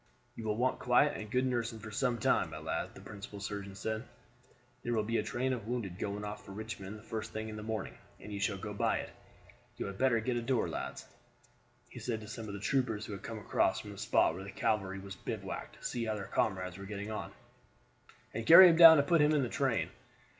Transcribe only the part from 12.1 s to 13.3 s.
to some of the troopers who had